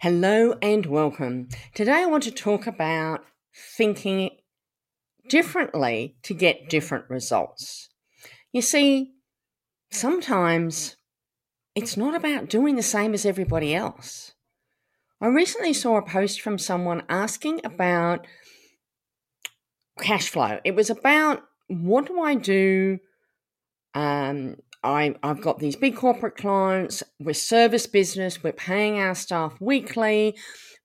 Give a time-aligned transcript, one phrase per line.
[0.00, 1.48] Hello and welcome.
[1.74, 3.24] Today I want to talk about
[3.76, 4.30] thinking
[5.28, 7.88] differently to get different results.
[8.52, 9.14] You see,
[9.90, 10.94] sometimes
[11.74, 14.34] it's not about doing the same as everybody else.
[15.20, 18.24] I recently saw a post from someone asking about
[20.00, 20.60] cash flow.
[20.64, 23.00] It was about what do I do
[23.94, 29.60] um, I, I've got these big corporate clients, we're service business, we're paying our staff
[29.60, 30.36] weekly,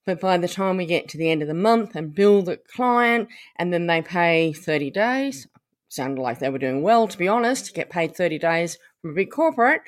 [0.04, 2.58] but by the time we get to the end of the month and bill the
[2.74, 5.46] client, and then they pay 30 days,
[5.88, 9.12] sounded like they were doing well, to be honest, to get paid 30 days from
[9.12, 9.82] a big corporate.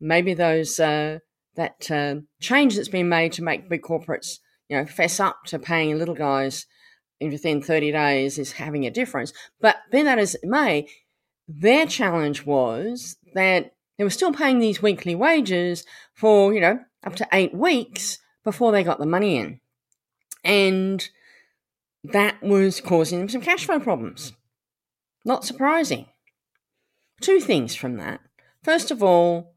[0.00, 1.18] Maybe those uh,
[1.54, 5.58] that uh, change that's been made to make big corporates, you know, fess up to
[5.58, 6.66] paying little guys
[7.20, 9.32] within 30 days is having a difference.
[9.60, 10.88] But be that as it may,
[11.48, 17.14] their challenge was that they were still paying these weekly wages for, you know, up
[17.16, 19.60] to eight weeks before they got the money in.
[20.44, 21.08] And
[22.04, 24.32] that was causing them some cash flow problems.
[25.24, 26.06] Not surprising.
[27.20, 28.20] Two things from that.
[28.62, 29.54] First of all,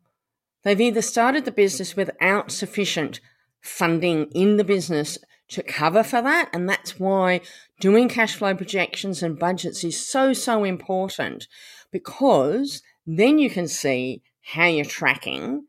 [0.63, 3.19] they've either started the business without sufficient
[3.61, 5.17] funding in the business
[5.50, 6.50] to cover for that.
[6.53, 7.41] And that's why
[7.80, 11.47] doing cash flow projections and budgets is so, so important
[11.96, 15.66] because then you can see how you're tracking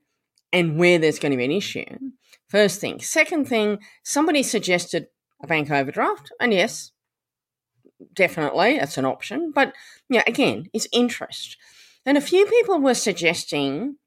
[0.52, 1.84] and where there's going to be an issue.
[2.48, 3.00] First thing.
[3.00, 5.06] Second thing, somebody suggested
[5.40, 6.32] a bank overdraft.
[6.40, 6.90] And yes,
[8.12, 9.52] definitely, that's an option.
[9.54, 9.72] But
[10.08, 11.56] yeah, again, it's interest.
[12.04, 13.98] And a few people were suggesting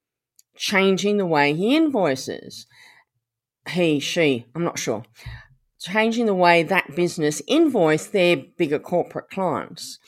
[0.58, 2.68] changing the way he invoices.
[3.70, 5.06] He, she, I'm not sure.
[5.80, 10.00] Changing the way that business invoice their bigger corporate clients.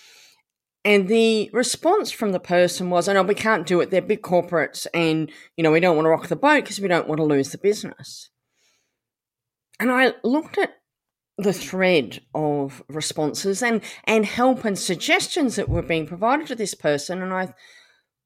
[0.83, 3.91] And the response from the person was, oh, no, we can't do it.
[3.91, 6.87] They're big corporates and, you know, we don't want to rock the boat because we
[6.87, 8.29] don't want to lose the business.
[9.79, 10.77] And I looked at
[11.37, 16.73] the thread of responses and, and help and suggestions that were being provided to this
[16.73, 17.21] person.
[17.21, 17.53] And I,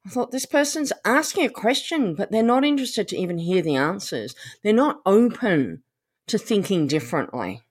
[0.05, 3.75] I thought, this person's asking a question, but they're not interested to even hear the
[3.75, 4.33] answers.
[4.63, 5.83] They're not open
[6.27, 7.63] to thinking differently.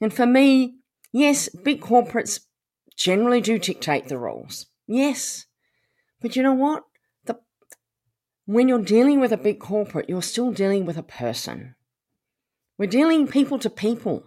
[0.00, 0.76] And for me,
[1.12, 2.40] yes, big corporates
[2.96, 4.66] generally do dictate the rules.
[4.86, 5.46] Yes.
[6.20, 6.84] But you know what?
[7.24, 7.38] The,
[8.46, 11.74] when you're dealing with a big corporate, you're still dealing with a person.
[12.78, 14.24] We're dealing people to people.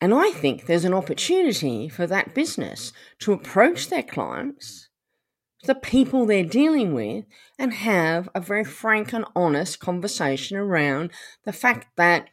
[0.00, 4.88] And I think there's an opportunity for that business to approach their clients,
[5.64, 7.24] the people they're dealing with,
[7.58, 11.10] and have a very frank and honest conversation around
[11.44, 12.28] the fact that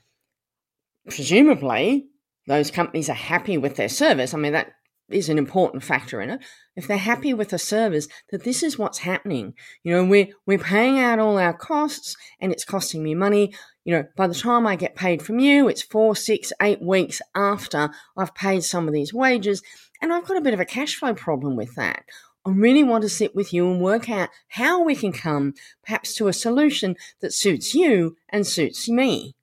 [1.10, 2.11] presumably
[2.48, 4.74] those companies are happy with their service, I mean, that
[5.10, 6.42] is an important factor in it.
[6.76, 9.54] If they're happy with the service, that this is what's happening.
[9.84, 13.54] You know, we're, we're paying out all our costs and it's costing me money.
[13.84, 17.22] You know, by the time I get paid from you, it's four, six, eight weeks
[17.36, 19.62] after I've paid some of these wages.
[20.02, 22.06] And I've got a bit of a cash flow problem with that.
[22.46, 25.54] I really want to sit with you and work out how we can come
[25.84, 29.36] perhaps to a solution that suits you and suits me.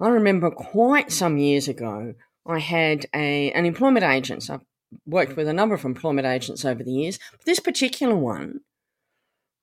[0.00, 2.14] I remember quite some years ago,
[2.46, 4.42] I had a an employment agent.
[4.42, 4.60] So I've
[5.06, 7.18] worked with a number of employment agents over the years.
[7.32, 8.60] But this particular one,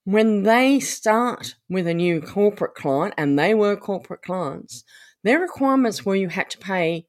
[0.04, 4.84] when they start with a new corporate client, and they were corporate clients,
[5.22, 7.06] their requirements were you had to pay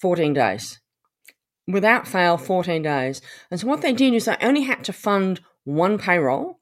[0.00, 0.80] 14 days.
[1.68, 3.20] Without fail, 14 days.
[3.50, 6.60] And so what they did is they only had to fund one payroll,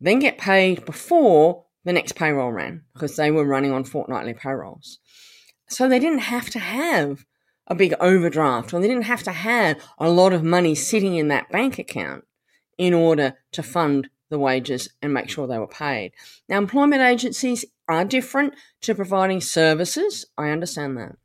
[0.00, 4.98] then get paid before the next payroll ran because they were running on fortnightly payrolls.
[5.68, 7.24] So they didn't have to have
[7.66, 11.28] a big overdraft or they didn't have to have a lot of money sitting in
[11.28, 12.24] that bank account
[12.78, 16.12] in order to fund the wages and make sure they were paid.
[16.48, 20.26] Now, employment agencies are different to providing services.
[20.36, 21.16] I understand that.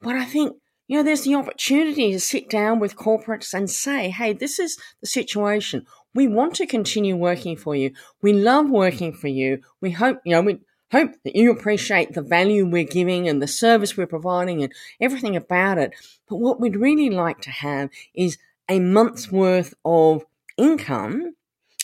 [0.00, 0.56] But I think,
[0.88, 4.78] you know, there's the opportunity to sit down with corporates and say, hey, this is
[5.00, 5.86] the situation.
[6.14, 7.92] We want to continue working for you.
[8.20, 9.60] We love working for you.
[9.80, 10.58] We hope, you know, we
[10.90, 15.36] hope that you appreciate the value we're giving and the service we're providing and everything
[15.36, 15.94] about it.
[16.28, 20.24] But what we'd really like to have is a month's worth of
[20.56, 21.34] income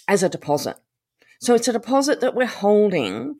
[0.08, 0.76] as a deposit.
[1.40, 3.37] So it's a deposit that we're holding.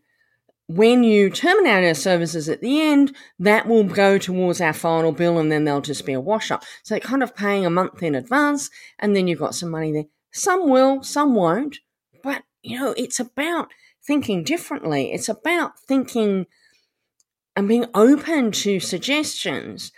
[0.69, 5.39] When you terminate our services at the end, that will go towards our final bill
[5.39, 6.65] and then there'll just be a wash up.
[6.83, 10.05] So kind of paying a month in advance and then you've got some money there.
[10.37, 11.79] Some will, some won't.
[12.23, 13.69] But, you know, it's about
[14.07, 15.11] thinking differently.
[15.13, 16.45] It's about thinking
[17.57, 19.93] and being open to suggestions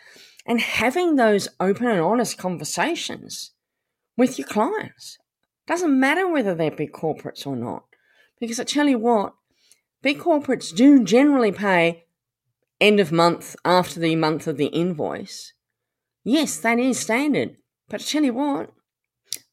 [0.47, 3.51] and having those open and honest conversations
[4.17, 5.19] with your clients.
[5.67, 7.87] Doesn't matter whether they're big corporates or not.
[8.39, 9.35] Because I tell you what,
[10.03, 12.05] big corporates do generally pay
[12.81, 15.53] end of month after the month of the invoice.
[16.23, 17.57] Yes, that is standard.
[17.89, 18.71] But I tell you what,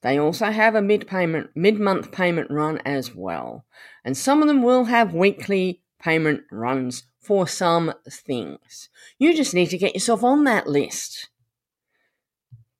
[0.05, 3.65] they also have a mid payment, mid month payment run as well.
[4.03, 8.89] And some of them will have weekly payment runs for some things.
[9.17, 11.29] You just need to get yourself on that list.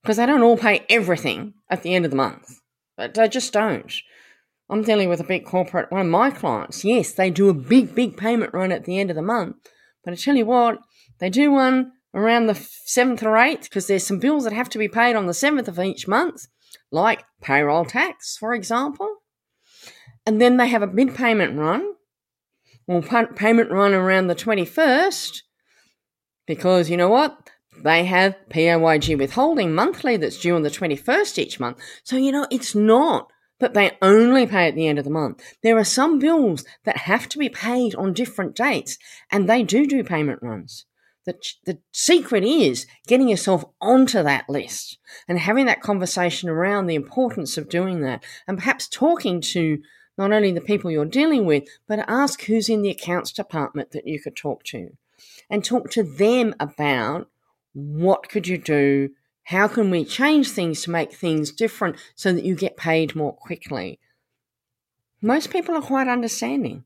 [0.04, 2.62] Because they don't all pay everything at the end of the month.
[2.96, 3.92] But they just don't.
[4.70, 6.86] I'm dealing with a big corporate, one of my clients.
[6.86, 9.56] Yes, they do a big, big payment run at the end of the month.
[10.04, 10.78] But I tell you what,
[11.18, 14.78] they do one around the 7th or 8th because there's some bills that have to
[14.78, 16.46] be paid on the 7th of each month,
[16.92, 19.18] like payroll tax, for example.
[20.26, 21.96] And then they have a mid payment run
[22.88, 25.42] will payment run around the 21st
[26.46, 27.50] because you know what?
[27.84, 31.78] They have PAYG withholding monthly that's due on the 21st each month.
[32.04, 35.44] So, you know, it's not that they only pay at the end of the month.
[35.62, 38.98] There are some bills that have to be paid on different dates,
[39.32, 40.86] and they do do payment runs.
[41.26, 41.36] The,
[41.66, 47.58] the secret is getting yourself onto that list and having that conversation around the importance
[47.58, 49.80] of doing that and perhaps talking to
[50.18, 54.08] not only the people you're dealing with, but ask who's in the accounts department that
[54.08, 54.92] you could talk to
[55.50, 57.28] and talk to them about
[57.74, 59.10] what could you do?
[59.44, 63.34] How can we change things to make things different so that you get paid more
[63.34, 64.00] quickly?
[65.22, 66.84] Most people are quite understanding.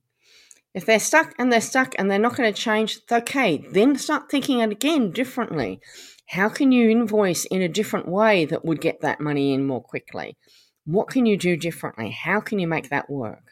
[0.73, 4.29] If they're stuck and they're stuck and they're not going to change, okay, then start
[4.29, 5.79] thinking it again differently.
[6.27, 9.81] How can you invoice in a different way that would get that money in more
[9.81, 10.37] quickly?
[10.85, 12.11] What can you do differently?
[12.11, 13.51] How can you make that work?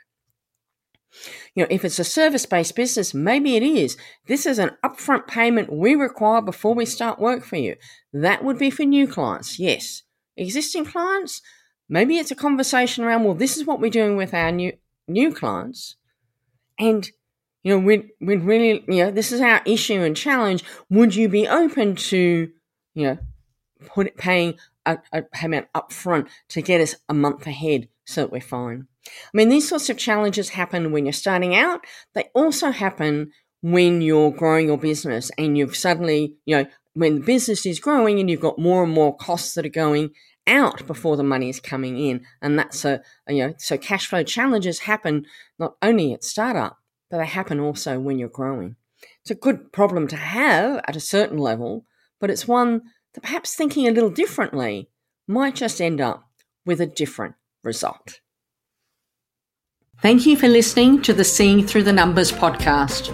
[1.55, 3.97] You know, if it's a service based business, maybe it is.
[4.27, 7.75] This is an upfront payment we require before we start work for you.
[8.13, 10.03] That would be for new clients, yes.
[10.35, 11.41] Existing clients,
[11.89, 14.73] maybe it's a conversation around, well, this is what we're doing with our new
[15.07, 15.95] new clients.
[16.79, 17.09] And
[17.63, 20.63] you know, we we really, you know, this is our issue and challenge.
[20.89, 22.49] Would you be open to,
[22.93, 23.17] you know,
[23.85, 24.55] put paying
[24.87, 28.87] a, a payment up front to get us a month ahead so that we're fine.
[29.05, 31.81] I mean, these sorts of challenges happen when you're starting out.
[32.13, 33.31] They also happen
[33.61, 38.19] when you're growing your business and you've suddenly, you know, when the business is growing
[38.19, 40.11] and you've got more and more costs that are going
[40.47, 42.25] out before the money is coming in.
[42.41, 45.25] And that's a, you know, so cash flow challenges happen
[45.59, 46.77] not only at startup,
[47.09, 48.75] but they happen also when you're growing.
[49.21, 51.85] It's a good problem to have at a certain level,
[52.19, 52.81] but it's one
[53.13, 54.89] that perhaps thinking a little differently
[55.27, 56.29] might just end up
[56.65, 58.21] with a different result.
[60.01, 63.11] Thank you for listening to the Seeing Through the Numbers podcast.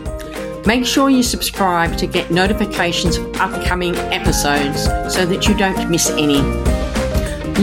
[0.66, 4.84] Make sure you subscribe to get notifications of upcoming episodes
[5.14, 6.73] so that you don't miss any.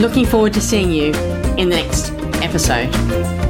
[0.01, 1.13] Looking forward to seeing you
[1.59, 2.11] in the next
[2.41, 3.40] episode.